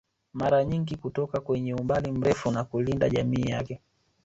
Mara 0.33 0.63
nyingi 0.65 0.95
kutoka 0.97 1.39
kwenye 1.41 1.73
umbali 1.75 2.11
mrefu 2.11 2.51
na 2.51 2.63
kulinda 2.63 3.09
jamii 3.09 3.47
yake 3.49 3.81